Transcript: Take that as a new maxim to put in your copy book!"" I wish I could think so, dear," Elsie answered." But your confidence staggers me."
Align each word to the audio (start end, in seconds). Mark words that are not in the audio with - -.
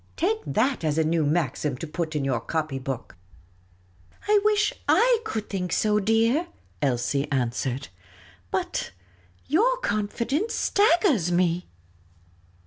Take 0.17 0.39
that 0.47 0.83
as 0.83 0.97
a 0.97 1.03
new 1.03 1.23
maxim 1.27 1.77
to 1.77 1.85
put 1.85 2.15
in 2.15 2.25
your 2.25 2.39
copy 2.39 2.79
book!"" 2.79 3.17
I 4.27 4.39
wish 4.43 4.73
I 4.89 5.19
could 5.23 5.47
think 5.47 5.71
so, 5.71 5.99
dear," 5.99 6.47
Elsie 6.81 7.31
answered." 7.31 7.89
But 8.49 8.93
your 9.45 9.77
confidence 9.77 10.55
staggers 10.55 11.31
me." 11.31 11.67